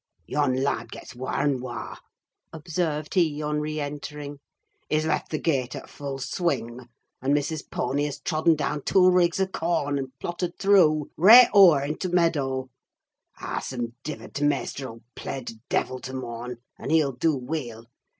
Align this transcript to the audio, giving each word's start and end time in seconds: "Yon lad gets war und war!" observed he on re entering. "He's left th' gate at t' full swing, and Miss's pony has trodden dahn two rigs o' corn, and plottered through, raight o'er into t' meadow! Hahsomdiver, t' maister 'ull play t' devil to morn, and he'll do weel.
"Yon 0.25 0.55
lad 0.55 0.91
gets 0.91 1.13
war 1.15 1.41
und 1.43 1.61
war!" 1.61 1.95
observed 2.51 3.13
he 3.13 3.39
on 3.39 3.59
re 3.59 3.79
entering. 3.79 4.39
"He's 4.89 5.05
left 5.05 5.29
th' 5.29 5.39
gate 5.39 5.75
at 5.75 5.83
t' 5.85 5.91
full 5.91 6.17
swing, 6.17 6.79
and 7.21 7.35
Miss's 7.35 7.61
pony 7.61 8.05
has 8.05 8.19
trodden 8.19 8.55
dahn 8.55 8.81
two 8.83 9.11
rigs 9.11 9.39
o' 9.39 9.45
corn, 9.45 9.99
and 9.99 10.07
plottered 10.19 10.57
through, 10.57 11.11
raight 11.17 11.49
o'er 11.53 11.83
into 11.83 12.09
t' 12.09 12.15
meadow! 12.15 12.71
Hahsomdiver, 13.39 14.33
t' 14.33 14.43
maister 14.43 14.87
'ull 14.89 15.01
play 15.15 15.43
t' 15.43 15.59
devil 15.69 15.99
to 15.99 16.15
morn, 16.15 16.57
and 16.79 16.91
he'll 16.91 17.11
do 17.11 17.35
weel. 17.35 17.85